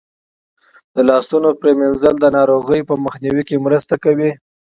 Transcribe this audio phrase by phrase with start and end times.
[0.95, 4.31] د لاسونو پریمنځل د ناروغیو په مخنیوي کې مرسته کوي.